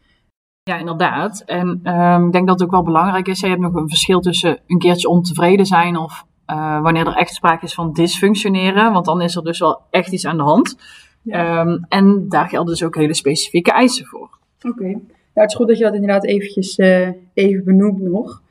Ja, 0.64 0.78
inderdaad. 0.78 1.44
En 1.46 1.68
um, 1.84 2.26
ik 2.26 2.32
denk 2.32 2.48
dat 2.48 2.60
het 2.60 2.64
ook 2.64 2.74
wel 2.74 2.84
belangrijk 2.84 3.28
is. 3.28 3.40
Je 3.40 3.48
hebt 3.48 3.62
nog 3.62 3.74
een 3.74 3.90
verschil 3.90 4.20
tussen 4.20 4.60
een 4.68 4.80
keertje 4.80 5.08
ontevreden 5.08 5.66
zijn 5.66 5.98
of 5.98 6.26
uh, 6.48 6.82
wanneer 6.82 7.08
er 7.08 7.16
echt 7.16 7.34
sprake 7.34 7.66
is 7.66 7.74
van 7.74 7.94
dysfunctioneren. 7.94 8.94
Want 8.94 9.06
dan 9.06 9.22
is 9.22 9.36
er 9.36 9.44
dus 9.44 9.60
wel 9.60 9.82
echt 9.90 10.12
iets 10.12 10.26
aan 10.26 10.38
de 10.38 10.44
hand. 10.44 10.78
Ja. 11.22 11.60
Um, 11.60 11.86
en 11.90 12.30
daar 12.30 12.48
gelden 12.48 12.74
dus 12.74 12.84
ook 12.84 12.96
hele 12.96 13.14
specifieke 13.14 13.72
eisen 13.72 14.06
voor. 14.06 14.38
Oké. 14.62 14.68
Okay. 14.68 15.02
Het 15.34 15.50
is 15.50 15.56
goed 15.56 15.68
dat 15.68 15.78
je 15.78 15.84
dat 15.84 15.94
inderdaad 15.94 16.26
eventjes 16.26 16.78
uh, 16.78 17.10
even 17.34 17.64
benoemt 17.64 18.02
nog. 18.02 18.44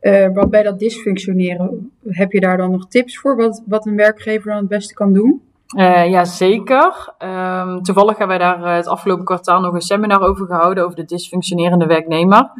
Uh, 0.00 0.28
wat 0.34 0.50
bij 0.50 0.62
dat 0.62 0.78
dysfunctioneren, 0.78 1.92
heb 2.08 2.32
je 2.32 2.40
daar 2.40 2.56
dan 2.56 2.70
nog 2.70 2.88
tips 2.88 3.18
voor? 3.18 3.36
Wat, 3.36 3.62
wat 3.66 3.86
een 3.86 3.96
werkgever 3.96 4.50
dan 4.50 4.58
het 4.58 4.68
beste 4.68 4.94
kan 4.94 5.12
doen? 5.12 5.42
Uh, 5.76 6.10
ja, 6.10 6.24
zeker. 6.24 7.14
Um, 7.18 7.82
toevallig 7.82 8.18
hebben 8.18 8.38
wij 8.38 8.46
daar 8.46 8.60
uh, 8.60 8.74
het 8.74 8.86
afgelopen 8.86 9.24
kwartaal 9.24 9.60
nog 9.60 9.74
een 9.74 9.80
seminar 9.80 10.20
over 10.20 10.46
gehouden, 10.46 10.84
over 10.84 10.96
de 10.96 11.04
dysfunctionerende 11.04 11.86
werknemer. 11.86 12.50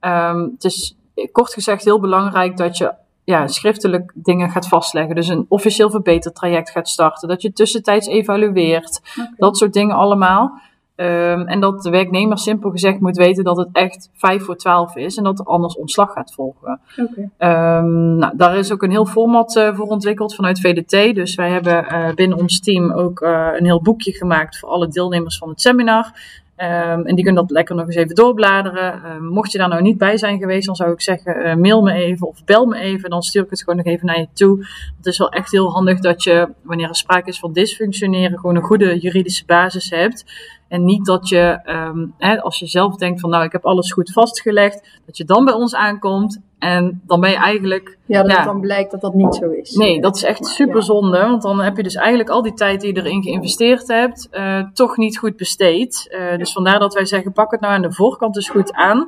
Okay. 0.00 0.30
Um, 0.30 0.50
het 0.54 0.64
is 0.64 0.96
kort 1.32 1.52
gezegd 1.52 1.84
heel 1.84 2.00
belangrijk 2.00 2.56
dat 2.56 2.76
je 2.76 2.92
ja, 3.24 3.46
schriftelijk 3.46 4.12
dingen 4.14 4.50
gaat 4.50 4.68
vastleggen. 4.68 5.14
Dus 5.14 5.28
een 5.28 5.46
officieel 5.48 5.90
verbetertraject 5.90 6.70
gaat 6.70 6.88
starten, 6.88 7.28
dat 7.28 7.42
je 7.42 7.52
tussentijds 7.52 8.06
evalueert, 8.06 9.00
Okay. 9.12 9.32
dat 9.36 9.56
soort 9.56 9.72
dingen 9.72 9.96
allemaal. 9.96 10.60
Um, 11.02 11.46
en 11.46 11.60
dat 11.60 11.82
de 11.82 11.90
werknemer 11.90 12.38
simpel 12.38 12.70
gezegd 12.70 13.00
moet 13.00 13.16
weten 13.16 13.44
dat 13.44 13.56
het 13.56 13.68
echt 13.72 14.10
5 14.14 14.44
voor 14.44 14.56
12 14.56 14.96
is 14.96 15.16
en 15.16 15.24
dat 15.24 15.38
er 15.38 15.44
anders 15.44 15.76
ontslag 15.76 16.12
gaat 16.12 16.34
volgen. 16.34 16.80
Okay. 16.96 17.78
Um, 17.78 18.16
nou, 18.16 18.36
daar 18.36 18.56
is 18.56 18.72
ook 18.72 18.82
een 18.82 18.90
heel 18.90 19.06
format 19.06 19.56
uh, 19.56 19.76
voor 19.76 19.86
ontwikkeld 19.86 20.34
vanuit 20.34 20.60
VDT. 20.60 21.14
Dus 21.14 21.34
wij 21.34 21.50
hebben 21.50 21.84
uh, 21.92 22.14
binnen 22.14 22.38
ons 22.38 22.60
team 22.60 22.92
ook 22.92 23.20
uh, 23.20 23.48
een 23.56 23.64
heel 23.64 23.82
boekje 23.82 24.12
gemaakt 24.12 24.58
voor 24.58 24.68
alle 24.68 24.88
deelnemers 24.88 25.38
van 25.38 25.48
het 25.48 25.60
seminar. 25.60 26.12
Um, 26.56 27.06
en 27.06 27.14
die 27.14 27.24
kunnen 27.24 27.42
dat 27.42 27.50
lekker 27.50 27.74
nog 27.74 27.86
eens 27.86 27.94
even 27.94 28.14
doorbladeren. 28.14 29.24
Mocht 29.24 29.52
je 29.52 29.58
daar 29.58 29.68
nou 29.68 29.82
niet 29.82 29.98
bij 29.98 30.16
zijn 30.16 30.38
geweest, 30.38 30.66
dan 30.66 30.76
zou 30.76 30.92
ik 30.92 31.00
zeggen: 31.00 31.60
mail 31.60 31.82
me 31.82 31.92
even 31.92 32.28
of 32.28 32.44
bel 32.44 32.66
me 32.66 32.78
even. 32.78 33.10
Dan 33.10 33.22
stuur 33.22 33.42
ik 33.42 33.50
het 33.50 33.62
gewoon 33.62 33.76
nog 33.76 33.86
even 33.86 34.06
naar 34.06 34.18
je 34.18 34.28
toe. 34.32 34.66
Het 34.96 35.06
is 35.06 35.18
wel 35.18 35.30
echt 35.30 35.50
heel 35.50 35.70
handig 35.70 36.00
dat 36.00 36.22
je, 36.22 36.48
wanneer 36.62 36.88
er 36.88 36.96
sprake 36.96 37.28
is 37.28 37.38
van 37.38 37.52
dysfunctioneren, 37.52 38.38
gewoon 38.38 38.56
een 38.56 38.62
goede 38.62 38.98
juridische 38.98 39.44
basis 39.44 39.90
hebt. 39.90 40.24
En 40.72 40.84
niet 40.84 41.06
dat 41.06 41.28
je, 41.28 41.60
um, 41.64 42.14
hè, 42.18 42.42
als 42.42 42.58
je 42.58 42.66
zelf 42.66 42.96
denkt 42.96 43.20
van 43.20 43.30
nou, 43.30 43.44
ik 43.44 43.52
heb 43.52 43.64
alles 43.64 43.92
goed 43.92 44.12
vastgelegd, 44.12 45.00
dat 45.06 45.16
je 45.16 45.24
dan 45.24 45.44
bij 45.44 45.54
ons 45.54 45.74
aankomt 45.74 46.40
en 46.58 47.02
dan 47.06 47.20
ben 47.20 47.30
je 47.30 47.36
eigenlijk... 47.36 47.98
Ja, 48.06 48.22
dat 48.22 48.30
ja, 48.30 48.44
dan 48.44 48.60
blijkt 48.60 48.90
dat 48.90 49.00
dat 49.00 49.14
niet 49.14 49.34
zo 49.34 49.50
is. 49.50 49.74
Nee, 49.74 50.00
dat 50.00 50.16
is 50.16 50.22
echt 50.22 50.46
super 50.46 50.82
zonde, 50.82 51.18
want 51.18 51.42
dan 51.42 51.60
heb 51.60 51.76
je 51.76 51.82
dus 51.82 51.94
eigenlijk 51.94 52.28
al 52.28 52.42
die 52.42 52.54
tijd 52.54 52.80
die 52.80 52.94
je 52.94 53.00
erin 53.00 53.22
geïnvesteerd 53.22 53.88
hebt, 53.88 54.28
uh, 54.32 54.64
toch 54.72 54.96
niet 54.96 55.18
goed 55.18 55.36
besteed. 55.36 56.08
Uh, 56.10 56.38
dus 56.38 56.52
vandaar 56.52 56.78
dat 56.78 56.94
wij 56.94 57.06
zeggen, 57.06 57.32
pak 57.32 57.50
het 57.50 57.60
nou 57.60 57.74
aan 57.74 57.82
de 57.82 57.92
voorkant 57.92 58.34
dus 58.34 58.48
goed 58.48 58.72
aan. 58.72 58.98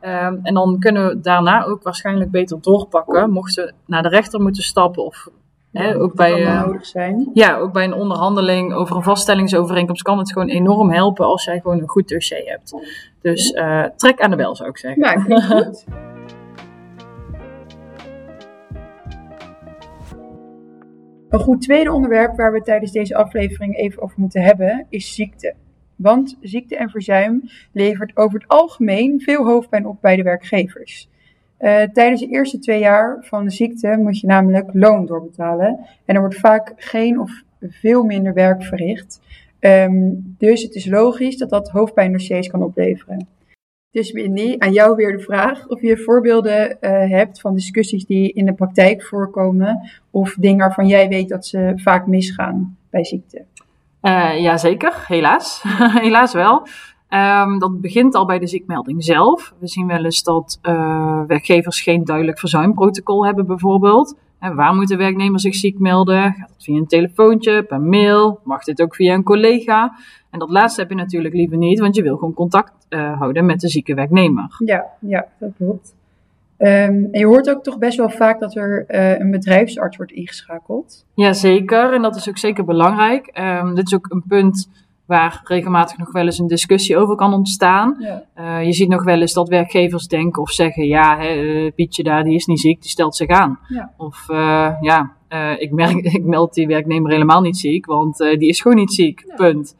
Um, 0.00 0.40
en 0.42 0.54
dan 0.54 0.78
kunnen 0.78 1.08
we 1.08 1.20
daarna 1.20 1.64
ook 1.64 1.82
waarschijnlijk 1.82 2.30
beter 2.30 2.58
doorpakken, 2.60 3.30
mochten 3.30 3.64
we 3.64 3.72
naar 3.86 4.02
de 4.02 4.08
rechter 4.08 4.40
moeten 4.40 4.62
stappen 4.62 5.04
of 5.04 5.28
Hè, 5.76 5.96
ook, 5.96 6.14
bij, 6.14 6.44
eh, 6.44 6.64
nodig 6.64 6.86
zijn. 6.86 7.30
ja, 7.32 7.56
ook 7.56 7.72
bij 7.72 7.84
een 7.84 7.94
onderhandeling 7.94 8.72
over 8.72 8.96
een 8.96 9.02
vaststellingsovereenkomst 9.02 10.02
kan 10.02 10.18
het 10.18 10.32
gewoon 10.32 10.48
enorm 10.48 10.90
helpen 10.90 11.26
als 11.26 11.44
jij 11.44 11.60
gewoon 11.60 11.78
een 11.78 11.88
goed 11.88 12.08
dossier 12.08 12.42
hebt. 12.44 12.74
Dus 13.20 13.52
eh, 13.52 13.84
trek 13.96 14.20
aan 14.20 14.30
de 14.30 14.36
bel 14.36 14.56
zou 14.56 14.68
ik 14.68 14.78
zeggen. 14.78 15.02
Ja, 15.02 15.40
goed. 15.62 15.84
Een 21.28 21.40
goed 21.40 21.62
tweede 21.62 21.92
onderwerp 21.92 22.36
waar 22.36 22.52
we 22.52 22.62
tijdens 22.62 22.92
deze 22.92 23.16
aflevering 23.16 23.76
even 23.76 24.02
over 24.02 24.20
moeten 24.20 24.42
hebben 24.42 24.86
is 24.88 25.14
ziekte. 25.14 25.54
Want 25.96 26.36
ziekte 26.40 26.76
en 26.76 26.90
verzuim 26.90 27.42
levert 27.72 28.16
over 28.16 28.38
het 28.38 28.48
algemeen 28.48 29.20
veel 29.20 29.44
hoofdpijn 29.44 29.86
op 29.86 30.00
bij 30.00 30.16
de 30.16 30.22
werkgevers. 30.22 31.08
Eh, 31.56 31.82
tijdens 31.82 32.20
de 32.20 32.26
eerste 32.26 32.58
twee 32.58 32.78
jaar 32.78 33.18
van 33.20 33.44
de 33.44 33.50
ziekte 33.50 33.96
moet 33.98 34.20
je 34.20 34.26
namelijk 34.26 34.68
loon 34.72 35.06
doorbetalen. 35.06 35.86
En 36.04 36.14
er 36.14 36.20
wordt 36.20 36.38
vaak 36.38 36.72
geen 36.76 37.20
of 37.20 37.42
veel 37.60 38.04
minder 38.04 38.34
werk 38.34 38.62
verricht. 38.62 39.20
Ehm, 39.58 40.10
dus 40.38 40.62
het 40.62 40.74
is 40.74 40.86
logisch 40.86 41.36
dat 41.36 41.50
dat 41.50 41.70
hoofdpijndossiers 41.70 42.48
kan 42.48 42.62
opleveren. 42.62 43.28
Dus 43.90 44.12
Winnie, 44.12 44.62
aan 44.62 44.72
jou 44.72 44.96
weer 44.96 45.16
de 45.16 45.22
vraag 45.22 45.68
of 45.68 45.80
je 45.80 45.96
voorbeelden 45.96 46.80
eh, 46.80 47.10
hebt 47.10 47.40
van 47.40 47.54
discussies 47.54 48.06
die 48.06 48.32
in 48.32 48.46
de 48.46 48.52
praktijk 48.52 49.02
voorkomen. 49.02 49.90
Of 50.10 50.34
dingen 50.38 50.58
waarvan 50.58 50.86
jij 50.86 51.08
weet 51.08 51.28
dat 51.28 51.46
ze 51.46 51.72
vaak 51.76 52.06
misgaan 52.06 52.76
bij 52.90 53.04
ziekte. 53.04 53.44
Eh 54.00 54.40
jazeker, 54.40 55.04
helaas. 55.06 55.62
helaas 56.06 56.32
wel. 56.32 56.66
Ehm, 57.08 57.58
dat 57.58 57.80
begint 57.80 58.14
al 58.14 58.26
bij 58.26 58.38
de 58.38 58.46
ziekmelding 58.46 59.04
zelf. 59.04 59.54
We 59.58 59.68
zien 59.68 59.86
wel 59.86 60.04
eens 60.04 60.22
dat 60.22 60.58
eh, 60.62 61.20
werkgevers 61.26 61.80
geen 61.80 62.04
duidelijk 62.04 62.38
verzuimprotocol 62.38 63.26
hebben, 63.26 63.46
bijvoorbeeld. 63.46 64.16
En 64.38 64.54
waar 64.54 64.74
moet 64.74 64.88
de 64.88 64.96
werknemer 64.96 65.40
zich 65.40 65.54
ziek 65.54 65.78
melden? 65.78 66.22
Gaat 66.22 66.48
dat 66.48 66.64
via 66.64 66.76
een 66.76 66.86
telefoontje, 66.86 67.62
per 67.62 67.80
mail? 67.80 68.40
Mag 68.44 68.64
dit 68.64 68.82
ook 68.82 68.94
via 68.94 69.14
een 69.14 69.22
collega? 69.22 69.96
En 70.30 70.38
dat 70.38 70.50
laatste 70.50 70.80
heb 70.80 70.90
je 70.90 70.96
natuurlijk 70.96 71.34
liever 71.34 71.56
niet, 71.56 71.80
want 71.80 71.96
je 71.96 72.02
wil 72.02 72.16
gewoon 72.16 72.34
contact 72.34 72.86
eh, 72.88 73.18
houden 73.18 73.46
met 73.46 73.60
de 73.60 73.68
zieke 73.68 73.94
werknemer. 73.94 74.56
Ja, 74.64 74.84
ja 75.00 75.26
dat 75.38 75.50
klopt. 75.56 75.94
Ehm, 76.56 77.04
en 77.10 77.18
je 77.18 77.26
hoort 77.26 77.50
ook 77.50 77.62
toch 77.62 77.78
best 77.78 77.96
wel 77.96 78.10
vaak 78.10 78.40
dat 78.40 78.56
er 78.56 78.84
eh, 78.86 79.18
een 79.18 79.30
bedrijfsarts 79.30 79.96
wordt 79.96 80.12
ingeschakeld. 80.12 81.06
Jazeker, 81.14 81.92
en 81.92 82.02
dat 82.02 82.16
is 82.16 82.28
ook 82.28 82.38
zeker 82.38 82.64
belangrijk. 82.64 83.26
Ehm, 83.26 83.74
dit 83.74 83.86
is 83.86 83.94
ook 83.94 84.06
een 84.10 84.24
punt 84.28 84.68
waar 85.06 85.40
regelmatig 85.44 85.98
nog 85.98 86.12
wel 86.12 86.24
eens 86.24 86.38
een 86.38 86.46
discussie 86.46 86.96
over 86.96 87.16
kan 87.16 87.32
ontstaan. 87.34 87.96
Ja. 87.98 88.22
Eh, 88.34 88.64
je 88.64 88.72
ziet 88.72 88.88
nog 88.88 89.04
wel 89.04 89.20
eens 89.20 89.32
dat 89.32 89.48
werkgevers 89.48 90.06
denken 90.06 90.42
of 90.42 90.50
zeggen: 90.50 90.86
ja, 90.86 91.18
hè, 91.18 91.26
eh, 91.26 91.72
Pietje 91.74 92.02
daar, 92.02 92.24
die 92.24 92.34
is 92.34 92.46
niet 92.46 92.60
ziek, 92.60 92.80
die 92.80 92.90
stelt 92.90 93.16
zich 93.16 93.28
aan. 93.28 93.58
Ja. 93.68 93.92
Of 93.96 94.28
eh, 94.28 94.72
ja, 94.80 95.12
ik, 95.58 95.72
merk, 95.72 95.96
ik 96.18 96.24
meld 96.24 96.54
die 96.54 96.66
werknemer 96.66 97.10
helemaal 97.10 97.40
niet 97.40 97.56
ziek, 97.56 97.86
want 97.86 98.16
die 98.16 98.48
is 98.48 98.60
gewoon 98.60 98.76
niet 98.76 98.92
ziek. 98.92 99.22
Ja. 99.26 99.34
Punt. 99.34 99.76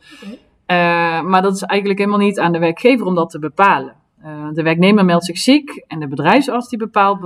Maar 1.27 1.43
dat 1.43 1.55
is 1.55 1.63
eigenlijk 1.63 1.99
helemaal 1.99 2.21
niet 2.21 2.39
aan 2.39 2.53
de 2.53 2.59
werkgever 2.59 3.07
om 3.07 3.15
dat 3.15 3.31
te 3.31 3.39
bepalen. 3.39 3.95
De 4.53 4.63
werknemer 4.63 5.05
meldt 5.05 5.25
zich 5.25 5.39
ziek 5.39 5.85
en 5.87 6.01
de 6.01 6.09
bedrijfsarts 6.09 6.69
die 6.69 6.79
bepaalt 6.79 7.19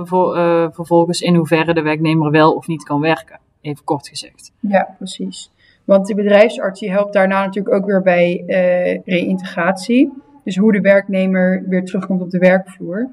vervolgens 0.73 1.21
in 1.21 1.35
hoeverre 1.35 1.73
de 1.73 1.81
werknemer 1.81 2.31
wel 2.31 2.53
of 2.53 2.67
niet 2.67 2.83
kan 2.83 3.01
werken. 3.01 3.39
Even 3.61 3.83
kort 3.83 4.07
gezegd. 4.07 4.51
Ja, 4.59 4.95
precies. 4.97 5.51
Want 5.85 6.05
die 6.05 6.15
bedrijfsarts 6.15 6.79
die 6.79 6.91
helpt 6.91 7.13
daarna 7.13 7.45
natuurlijk 7.45 7.75
ook 7.75 7.85
weer 7.85 8.01
bij 8.01 8.43
eh 8.47 8.99
reïntegratie. 9.05 10.13
Dus 10.43 10.57
hoe 10.57 10.71
de 10.71 10.81
werknemer 10.81 11.63
weer 11.67 11.85
terugkomt 11.85 12.21
op 12.21 12.29
de 12.29 12.37
werkvloer. 12.37 13.09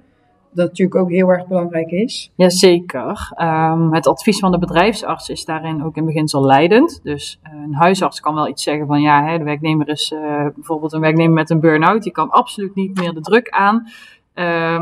Dat 0.52 0.66
natuurlijk 0.68 1.00
ook 1.00 1.10
heel 1.10 1.28
erg 1.28 1.46
belangrijk 1.46 1.90
is. 1.90 2.32
Jazeker. 2.34 3.32
Ehm 3.34 3.92
het 3.92 4.06
advies 4.06 4.38
van 4.38 4.50
de 4.50 4.58
bedrijfsarts 4.58 5.28
is 5.28 5.44
daarin 5.44 5.84
ook 5.84 5.96
in 5.96 6.04
beginsel 6.04 6.44
leidend. 6.44 7.00
Dus 7.02 7.38
eh, 7.42 7.52
een 7.52 7.74
huisarts 7.74 8.20
kan 8.20 8.34
wel 8.34 8.48
iets 8.48 8.62
zeggen 8.62 8.86
van 8.86 9.00
ja, 9.00 9.24
hè, 9.24 9.38
de 9.38 9.44
werknemer 9.44 9.88
is 9.88 10.12
eh, 10.12 10.46
bijvoorbeeld 10.54 10.92
een 10.92 11.00
werknemer 11.00 11.32
met 11.32 11.50
een 11.50 11.60
burn-out, 11.60 12.02
die 12.02 12.12
kan 12.12 12.30
absoluut 12.30 12.74
niet 12.74 13.00
meer 13.00 13.12
de 13.12 13.20
druk 13.20 13.48
aan. 13.48 13.86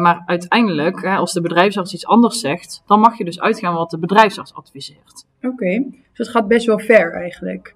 Maar 0.00 0.23
uiteindelijk, 0.26 1.02
hè, 1.02 1.16
als 1.16 1.33
de 1.33 1.40
bedrijfsarts 1.40 1.95
iets 1.95 2.07
anders 2.07 2.40
zegt, 2.40 2.83
dan 2.87 3.00
mag 3.00 3.19
je 3.19 3.25
dus 3.25 3.40
uitgaan 3.40 3.75
wat 3.75 3.90
de 3.90 3.99
bedrijfsarts 3.99 4.55
adviseert. 4.55 5.26
Oké, 5.43 5.85
dus 5.88 6.26
het 6.26 6.28
gaat 6.28 6.49
best 6.49 6.66
wel 6.66 6.78
ver 6.78 7.12
eigenlijk. 7.12 7.75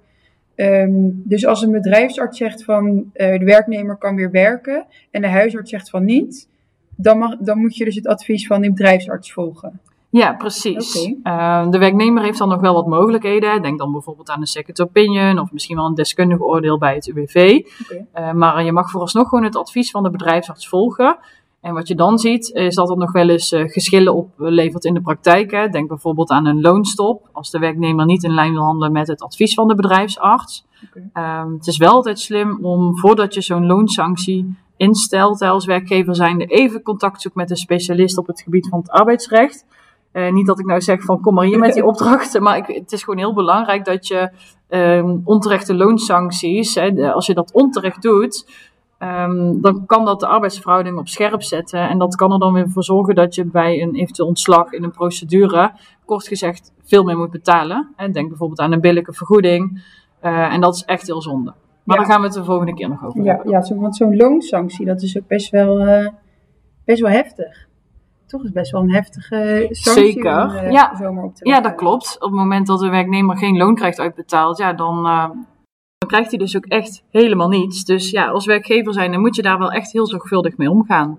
Ehm, 0.60 0.90
dus 1.12 1.46
als 1.46 1.62
een 1.62 1.70
bedrijfsarts 1.70 2.38
zegt 2.38 2.64
van 2.64 3.10
eh, 3.12 3.38
de 3.38 3.44
werknemer 3.44 3.96
kan 3.96 4.14
weer 4.14 4.30
werken 4.30 4.86
en 5.10 5.20
de 5.20 5.28
huisarts 5.28 5.70
zegt 5.70 5.90
van 5.90 6.04
niet, 6.04 6.48
dan, 6.96 7.18
mag, 7.18 7.36
dan 7.36 7.58
moet 7.58 7.76
je 7.76 7.84
dus 7.84 7.94
het 7.94 8.06
advies 8.06 8.46
van 8.46 8.60
die 8.60 8.70
bedrijfsarts 8.70 9.32
volgen. 9.32 9.80
Ja, 10.10 10.32
precies. 10.32 10.98
Oké. 10.98 11.14
Eh, 11.22 11.70
de 11.70 11.78
werknemer 11.78 12.22
heeft 12.22 12.38
dan 12.38 12.48
nog 12.48 12.60
wel 12.60 12.74
wat 12.74 12.86
mogelijkheden. 12.86 13.62
Denk 13.62 13.78
dan 13.78 13.92
bijvoorbeeld 13.92 14.30
aan 14.30 14.40
een 14.40 14.46
second 14.46 14.80
opinion 14.80 15.38
of 15.38 15.52
misschien 15.52 15.76
wel 15.76 15.86
een 15.86 15.94
deskundig 15.94 16.40
oordeel 16.40 16.78
bij 16.78 16.94
het 16.94 17.06
UWV. 17.06 17.60
Eh, 18.12 18.32
maar 18.32 18.64
je 18.64 18.72
mag 18.72 18.90
vooralsnog 18.90 19.28
gewoon 19.28 19.44
het 19.44 19.56
advies 19.56 19.90
van 19.90 20.02
de 20.02 20.10
bedrijfsarts 20.10 20.68
volgen. 20.68 21.18
En 21.60 21.74
wat 21.74 21.88
je 21.88 21.94
dan 21.94 22.18
ziet, 22.18 22.50
is 22.50 22.74
dat 22.74 22.90
er 22.90 22.96
nog 22.96 23.12
wel 23.12 23.28
eens 23.28 23.52
eh, 23.52 23.68
geschillen 23.68 24.14
oplevert 24.14 24.84
in 24.84 24.94
de 24.94 25.00
praktijk. 25.00 25.50
Hè. 25.50 25.68
Denk 25.68 25.88
bijvoorbeeld 25.88 26.30
aan 26.30 26.46
een 26.46 26.60
loonstop, 26.60 27.28
als 27.32 27.50
de 27.50 27.58
werknemer 27.58 28.04
niet 28.04 28.24
in 28.24 28.34
lijn 28.34 28.52
wil 28.52 28.62
handelen 28.62 28.92
met 28.92 29.08
het 29.08 29.22
advies 29.22 29.54
van 29.54 29.68
de 29.68 29.74
bedrijfsarts. 29.74 30.66
Ehm, 31.12 31.52
het 31.52 31.66
is 31.66 31.76
wel 31.76 31.92
altijd 31.92 32.18
slim 32.18 32.58
om, 32.64 32.98
voordat 32.98 33.34
je 33.34 33.40
zo'n 33.40 33.66
loonsanctie 33.66 34.56
instelt, 34.76 35.42
als 35.42 35.64
werkgever 35.64 36.14
zijnde, 36.14 36.44
even 36.44 36.82
contact 36.82 37.20
zoekt 37.20 37.34
met 37.34 37.50
een 37.50 37.56
specialist 37.56 38.18
op 38.18 38.26
het 38.26 38.40
gebied 38.40 38.68
van 38.68 38.78
het 38.78 38.90
arbeidsrecht. 38.90 39.66
Eh, 40.12 40.32
niet 40.32 40.46
dat 40.46 40.58
ik 40.58 40.66
nou 40.66 40.80
zeg 40.80 41.02
van 41.02 41.20
kom 41.20 41.34
maar 41.34 41.44
hier 41.44 41.58
met 41.58 41.74
die 41.74 41.86
opdrachten, 41.92 42.42
maar 42.42 42.56
ik, 42.56 42.66
het 42.66 42.92
is 42.92 43.02
gewoon 43.02 43.18
heel 43.18 43.34
belangrijk 43.34 43.84
dat 43.84 44.06
je 44.06 44.30
ehm, 44.68 45.16
onterechte 45.24 45.74
loonsancties, 45.74 46.74
hè, 46.74 47.12
als 47.12 47.26
je 47.26 47.34
dat 47.34 47.52
onterecht 47.52 48.02
doet, 48.02 48.46
ehm, 49.00 49.60
dan 49.60 49.86
kan 49.86 50.04
dat 50.04 50.20
de 50.20 50.26
arbeidsverhouding 50.26 50.98
op 50.98 51.08
scherp 51.08 51.42
zetten. 51.42 51.88
En 51.88 51.98
dat 51.98 52.14
kan 52.16 52.32
er 52.32 52.38
dan 52.38 52.52
weer 52.52 52.70
voor 52.70 52.84
zorgen 52.84 53.14
dat 53.14 53.34
je 53.34 53.44
bij 53.44 53.82
een 53.82 53.94
eventueel 53.94 54.28
ontslag 54.28 54.72
in 54.72 54.84
een 54.84 54.90
procedure, 54.90 55.72
kort 56.04 56.26
gezegd, 56.26 56.72
veel 56.84 57.04
meer 57.04 57.16
moet 57.16 57.30
betalen. 57.30 57.92
En 57.96 58.12
denk 58.12 58.28
bijvoorbeeld 58.28 58.60
aan 58.60 58.72
een 58.72 58.80
billijke 58.80 59.12
vergoeding. 59.12 59.82
Eh, 60.20 60.52
en 60.54 60.60
dat 60.60 60.74
is 60.74 60.84
echt 60.84 61.06
heel 61.06 61.22
zonde. 61.22 61.52
Maar 61.84 61.96
Ja. 61.96 62.02
daar 62.02 62.12
gaan 62.12 62.20
we 62.20 62.26
het 62.26 62.36
de 62.36 62.44
volgende 62.44 62.74
keer 62.74 62.88
nog 62.88 63.04
over 63.04 63.22
Ja, 63.22 63.34
hebben. 63.34 63.50
ja 63.50 63.74
want 63.74 63.96
zo'n 63.96 64.16
loonsanctie, 64.16 64.86
dat 64.86 65.02
is 65.02 65.18
ook 65.18 65.26
best 65.26 65.50
wel, 65.50 65.78
eh, 65.78 66.08
best 66.84 67.00
wel 67.00 67.10
heftig. 67.10 67.68
Toch 68.26 68.44
is 68.44 68.52
best 68.52 68.70
wel 68.72 68.80
een 68.82 68.92
heftige 68.92 69.66
sanctie 69.70 70.04
Zeker, 70.04 70.42
om 70.42 70.50
eh, 70.50 70.70
ja. 70.70 70.96
zomaar 70.96 71.24
op 71.24 71.34
te 71.34 71.48
Ja, 71.48 71.60
dat 71.60 71.74
klopt. 71.74 72.14
Op 72.14 72.30
het 72.30 72.38
moment 72.38 72.66
dat 72.66 72.78
de 72.78 72.88
werknemer 72.88 73.36
geen 73.36 73.56
loon 73.56 73.74
krijgt 73.74 74.00
uitbetaald, 74.00 74.58
ja, 74.58 74.72
dan, 74.72 75.02
dan 75.02 75.46
krijgt 76.10 76.30
hij 76.30 76.38
dus 76.38 76.56
ook 76.56 76.66
echt 76.66 77.02
helemaal 77.10 77.48
niets. 77.48 77.84
Dus 77.84 78.10
ja, 78.10 78.28
als 78.28 78.46
werkgever 78.46 78.92
zijn, 78.92 79.12
dan 79.12 79.20
moet 79.20 79.36
je 79.36 79.42
daar 79.42 79.58
wel 79.58 79.70
echt 79.70 79.92
heel 79.92 80.06
zorgvuldig 80.06 80.56
mee 80.56 80.70
omgaan. 80.70 81.18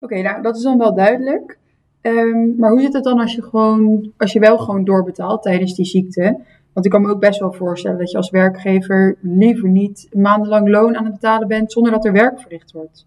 Oké, 0.00 0.22
nou 0.22 0.42
dat 0.42 0.56
is 0.56 0.62
dan 0.62 0.78
wel 0.78 0.94
duidelijk. 0.94 1.58
Ehm, 2.00 2.56
maar 2.56 2.70
hoe 2.70 2.80
zit 2.80 2.92
het 2.92 3.04
dan 3.04 3.18
als 3.18 3.34
je, 3.34 3.42
gewoon, 3.42 4.12
als 4.16 4.32
je 4.32 4.40
wel 4.40 4.58
gewoon 4.58 4.84
doorbetaalt 4.84 5.42
tijdens 5.42 5.74
die 5.74 5.84
ziekte? 5.84 6.40
Want 6.72 6.86
ik 6.86 6.92
kan 6.92 7.02
me 7.02 7.10
ook 7.10 7.20
best 7.20 7.40
wel 7.40 7.52
voorstellen 7.52 7.98
dat 7.98 8.10
je 8.10 8.16
als 8.16 8.30
werkgever 8.30 9.16
liever 9.20 9.68
niet 9.68 10.08
maandenlang 10.12 10.68
loon 10.68 10.96
aan 10.96 11.04
het 11.04 11.12
betalen 11.12 11.48
bent 11.48 11.72
zonder 11.72 11.92
dat 11.92 12.04
er 12.04 12.12
werk 12.12 12.40
verricht 12.40 12.72
wordt. 12.72 13.06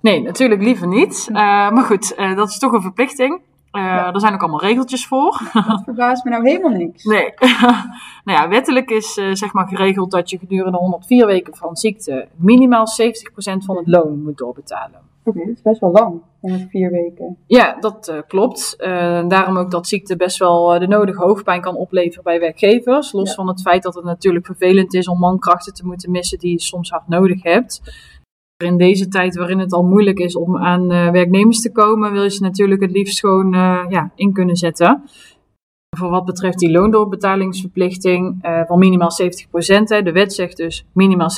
Nee, 0.00 0.22
natuurlijk 0.22 0.62
liever 0.62 0.88
niet. 0.88 1.26
Eh, 1.28 1.34
maar 1.70 1.84
goed, 1.84 2.14
eh, 2.14 2.36
dat 2.36 2.48
is 2.48 2.58
toch 2.58 2.72
een 2.72 2.82
verplichting. 2.82 3.40
Eh, 3.70 3.82
Ja. 3.82 4.12
Er 4.14 4.20
zijn 4.20 4.34
ook 4.34 4.40
allemaal 4.40 4.60
regeltjes 4.60 5.06
voor. 5.06 5.40
Dat 5.52 5.82
verbaast 5.84 6.24
me 6.24 6.30
nou 6.30 6.48
helemaal 6.48 6.70
niks. 6.78 7.04
Nee. 7.04 7.32
nou 8.24 8.38
ja, 8.38 8.48
wettelijk 8.48 8.90
is 8.90 9.16
eh, 9.16 9.30
zeg 9.32 9.52
maar 9.52 9.68
geregeld 9.68 10.10
dat 10.10 10.30
je 10.30 10.38
gedurende 10.38 10.78
104 10.78 11.26
weken 11.26 11.56
van 11.56 11.76
ziekte 11.76 12.28
minimaal 12.36 12.86
70% 12.86 13.64
van 13.64 13.76
het 13.76 13.86
loon 13.88 14.22
moet 14.22 14.38
doorbetalen. 14.38 15.06
Oké, 15.24 15.38
dat 15.38 15.48
is 15.48 15.62
best 15.62 15.80
wel 15.80 15.90
lang, 15.90 16.20
104 16.40 16.90
weken. 16.90 17.36
Ja, 17.46 17.76
dat 17.80 18.08
eh, 18.08 18.18
klopt. 18.28 18.74
Eh, 18.78 19.28
daarom 19.28 19.58
ook 19.58 19.70
dat 19.70 19.86
ziekte 19.86 20.16
best 20.16 20.38
wel 20.38 20.74
eh, 20.74 20.80
de 20.80 20.86
nodige 20.86 21.22
hoofdpijn 21.22 21.60
kan 21.60 21.76
opleveren 21.76 22.24
bij 22.24 22.40
werkgevers. 22.40 23.12
Los 23.12 23.28
Ja. 23.28 23.34
van 23.34 23.48
het 23.48 23.60
feit 23.60 23.82
dat 23.82 23.94
het 23.94 24.04
natuurlijk 24.04 24.46
vervelend 24.46 24.94
is 24.94 25.08
om 25.08 25.18
mankrachten 25.18 25.74
te 25.74 25.86
moeten 25.86 26.10
missen 26.10 26.38
die 26.38 26.50
je 26.50 26.60
soms 26.60 26.90
hard 26.90 27.08
nodig 27.08 27.42
hebt. 27.42 27.82
In 28.64 28.76
deze 28.76 29.08
tijd 29.08 29.36
waarin 29.36 29.58
het 29.58 29.72
al 29.72 29.82
moeilijk 29.82 30.18
is 30.18 30.36
om 30.36 30.56
aan 30.56 30.90
eh, 30.90 31.10
werknemers 31.10 31.60
te 31.60 31.72
komen, 31.72 32.12
wil 32.12 32.22
je 32.22 32.30
ze 32.30 32.42
natuurlijk 32.42 32.80
het 32.80 32.90
liefst 32.90 33.20
gewoon 33.20 33.54
eh, 33.54 33.84
ja, 33.88 34.10
in 34.14 34.32
kunnen 34.32 34.56
zetten. 34.56 35.02
Voor 35.96 36.10
wat 36.10 36.24
betreft 36.24 36.58
die 36.58 36.70
loondoorbetalingsverplichting 36.70 38.38
eh, 38.40 38.60
van 38.66 38.78
minimaal 38.78 39.10
70%. 39.22 39.26
Hè. 39.84 40.02
De 40.02 40.12
wet 40.12 40.32
zegt 40.32 40.56
dus 40.56 40.86
minimaal 40.92 41.28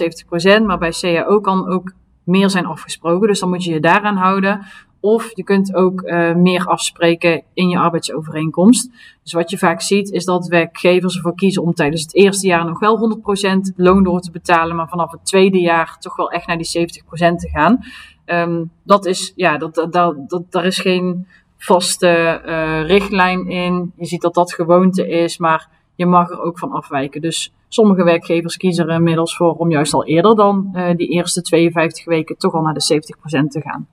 70%, 0.61 0.65
maar 0.67 0.79
bij 0.79 0.91
CAO 1.01 1.41
kan 1.41 1.69
ook 1.69 1.93
meer 2.25 2.51
zijn 2.51 2.67
afgesproken. 2.67 3.29
Dus 3.29 3.41
dan 3.41 3.49
moet 3.49 3.65
je 3.65 3.73
je 3.73 3.81
daaraan 3.81 4.17
houden. 4.17 4.67
Of 5.01 5.31
je 5.35 5.45
kunt 5.45 5.75
ook 5.75 6.01
eh, 6.01 6.35
meer 6.35 6.67
afspreken 6.67 7.43
in 7.55 7.69
je 7.69 7.79
arbeidsovereenkomst. 7.79 8.91
Dus 9.23 9.33
wat 9.33 9.51
je 9.51 9.59
vaak 9.59 9.81
ziet 9.81 10.11
is 10.11 10.25
dat 10.25 10.47
werkgevers 10.47 11.17
ervoor 11.17 11.35
kiezen 11.35 11.63
om 11.63 11.75
tijdens 11.75 12.03
het 12.03 12.15
eerste 12.15 12.47
jaar 12.47 12.65
nog 12.65 12.79
wel 12.79 13.23
100% 13.71 13.75
loon 13.77 14.03
door 14.03 14.21
te 14.21 14.31
betalen, 14.31 14.77
maar 14.77 14.89
vanaf 14.89 15.11
het 15.11 15.25
tweede 15.25 15.61
jaar 15.61 15.97
toch 15.99 16.17
wel 16.17 16.31
echt 16.31 16.47
naar 16.47 16.59
die 16.59 16.89
70% 16.89 17.39
te 17.39 17.49
gaan. 17.49 17.79
Ehm, 18.25 18.65
dat 18.83 19.07
is, 19.07 19.33
ja, 19.37 19.59
dat, 19.59 19.75
dat, 19.75 19.93
dat, 19.93 20.29
dat, 20.29 20.43
daar 20.51 20.65
is 20.65 20.79
geen 20.79 21.27
vaste 21.57 22.09
eh, 22.09 22.87
richtlijn 22.87 23.49
in. 23.49 23.93
Je 23.97 24.07
ziet 24.07 24.21
dat 24.21 24.35
dat 24.35 24.53
gewoonte 24.53 25.09
is, 25.09 25.39
maar 25.39 25.69
je 25.95 26.07
mag 26.07 26.31
er 26.31 26.43
ook 26.43 26.59
van 26.59 26.73
afwijken. 26.73 27.21
Dus 27.21 27.53
sommige 27.69 28.05
werkgevers 28.05 28.57
kiezen 28.57 28.89
er 28.89 28.95
inmiddels 28.95 29.37
voor 29.37 29.55
om 29.55 29.71
juist 29.71 29.95
al 29.95 30.05
eerder 30.05 30.37
dan 30.37 30.71
eh, 30.73 30.97
die 30.97 31.09
eerste 31.09 31.43
52 31.43 32.05
weken 32.05 32.37
toch 32.37 32.55
al 32.55 32.63
naar 32.63 32.75
de 32.75 33.03
70% 33.43 33.47
te 33.49 33.61
gaan. 33.61 33.89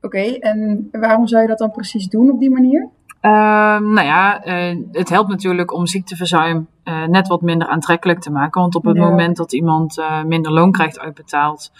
Oké, 0.00 0.18
en 0.18 0.88
waarom 0.92 1.26
zou 1.26 1.42
je 1.42 1.48
dat 1.48 1.58
dan 1.58 1.70
precies 1.70 2.08
doen 2.08 2.30
op 2.30 2.40
die 2.40 2.50
manier? 2.50 2.88
Ehm, 3.20 3.92
nou 3.92 4.06
ja, 4.06 4.42
eh, 4.44 4.76
het 4.92 5.08
helpt 5.08 5.28
natuurlijk 5.28 5.72
om 5.72 5.86
ziekteverzuim 5.86 6.68
uh, 6.84 7.06
net 7.06 7.28
wat 7.28 7.42
minder 7.42 7.68
aantrekkelijk 7.68 8.20
te 8.20 8.30
maken. 8.30 8.60
Want 8.60 8.74
op 8.74 8.84
het 8.84 8.96
Ja. 8.96 9.02
moment 9.08 9.36
dat 9.36 9.52
iemand 9.52 9.98
eh, 9.98 10.24
minder 10.24 10.52
loon 10.52 10.72
krijgt 10.72 10.98
uitbetaald, 10.98 11.72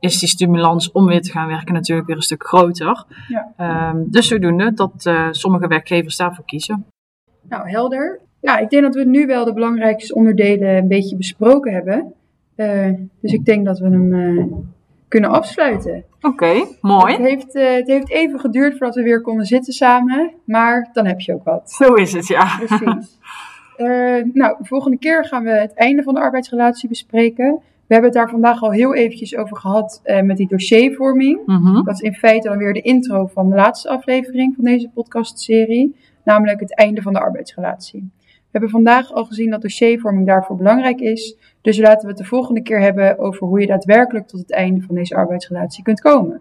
is 0.00 0.18
die 0.18 0.28
stimulans 0.28 0.92
om 0.92 1.06
weer 1.06 1.20
te 1.20 1.30
gaan 1.30 1.48
werken 1.48 1.74
natuurlijk 1.74 2.06
weer 2.06 2.16
een 2.16 2.22
stuk 2.22 2.46
groter. 2.46 3.04
Ja. 3.28 3.52
Ehm, 3.56 4.02
dus 4.06 4.28
zodoende 4.28 4.72
dat 4.72 5.06
eh, 5.06 5.28
sommige 5.30 5.66
werkgevers 5.66 6.16
daarvoor 6.16 6.44
kiezen. 6.44 6.84
Nou, 7.48 7.68
helder. 7.70 8.20
Ja, 8.40 8.58
ik 8.58 8.70
denk 8.70 8.82
dat 8.82 8.94
we 8.94 9.04
nu 9.04 9.26
wel 9.26 9.44
de 9.44 9.52
belangrijkste 9.52 10.14
onderdelen 10.14 10.76
een 10.76 10.88
beetje 10.88 11.16
besproken 11.16 11.72
hebben. 11.72 12.12
Eh, 12.54 12.92
dus 13.20 13.32
ik 13.32 13.44
denk 13.44 13.64
dat 13.64 13.78
we 13.78 13.88
hem 13.88 14.14
eh, 14.14 14.44
kunnen 15.14 15.30
afsluiten. 15.30 16.04
Oké, 16.20 16.46
Het 16.46 16.78
mooi. 16.80 17.16
heeft, 17.16 17.54
eh, 17.54 17.72
het 17.74 17.86
heeft 17.86 18.10
even 18.10 18.40
geduurd 18.40 18.72
voordat 18.72 18.94
we 18.94 19.02
weer 19.02 19.20
konden 19.20 19.46
zitten 19.46 19.72
samen, 19.72 20.32
maar 20.44 20.88
dan 20.92 21.06
heb 21.06 21.20
je 21.20 21.34
ook 21.34 21.44
wat. 21.44 21.70
Zo 21.70 21.94
is 21.94 22.12
het, 22.12 22.26
ja. 22.26 22.58
Precies. 22.66 23.12
Eh, 23.76 23.86
nou, 24.32 24.56
de 24.58 24.64
volgende 24.64 24.98
keer 24.98 25.24
gaan 25.24 25.44
we 25.44 25.50
het 25.50 25.74
einde 25.74 26.02
van 26.02 26.14
de 26.14 26.20
arbeidsrelatie 26.20 26.88
bespreken. 26.88 27.60
We 27.86 27.94
hebben 27.94 28.10
het 28.10 28.18
daar 28.18 28.30
vandaag 28.30 28.62
al 28.62 28.70
heel 28.70 28.94
eventjes 28.94 29.36
over 29.36 29.56
gehad 29.56 30.00
eh, 30.02 30.22
met 30.22 30.36
die 30.36 30.48
dossiervorming. 30.48 31.40
Mhm. 31.46 31.84
Dat 31.84 31.94
is 31.94 32.00
in 32.00 32.14
feite 32.14 32.48
dan 32.48 32.58
weer 32.58 32.72
de 32.72 32.80
intro 32.80 33.26
van 33.26 33.48
de 33.48 33.54
laatste 33.54 33.88
aflevering 33.88 34.54
van 34.54 34.64
deze 34.64 34.90
podcastserie, 34.94 35.96
namelijk 36.24 36.60
het 36.60 36.74
einde 36.74 37.02
van 37.02 37.12
de 37.12 37.20
arbeidsrelatie. 37.20 38.10
We 38.54 38.60
hebben 38.60 38.84
vandaag 38.84 39.12
al 39.12 39.24
gezien 39.24 39.50
dat 39.50 39.62
dossiervorming 39.62 40.26
daarvoor 40.26 40.56
belangrijk 40.56 41.00
is, 41.00 41.36
dus 41.60 41.78
laten 41.78 42.02
we 42.02 42.08
het 42.08 42.16
de 42.16 42.24
volgende 42.24 42.62
keer 42.62 42.80
hebben 42.80 43.18
over 43.18 43.46
hoe 43.46 43.60
je 43.60 43.66
daadwerkelijk 43.66 44.26
tot 44.26 44.40
het 44.40 44.52
einde 44.52 44.80
van 44.80 44.94
deze 44.94 45.14
arbeidsrelatie 45.14 45.82
kunt 45.82 46.00
komen. 46.00 46.40